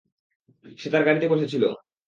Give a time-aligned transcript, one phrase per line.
[0.79, 1.63] সে তার গাড়িতে বসে ছিল।